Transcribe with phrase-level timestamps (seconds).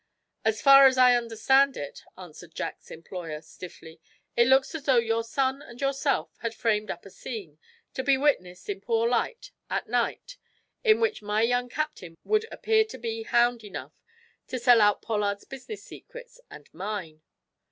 [0.43, 4.01] "As far as I understand it," answered Jack's employer, stiffly,
[4.35, 7.59] "it looks as though your son and yourself had framed up a scene,
[7.93, 10.37] to be witnessed in poor light, at night,
[10.83, 13.93] in which my young captain would appear to be hound enough
[14.47, 17.21] to sell out Pollard's business secrets, and mine."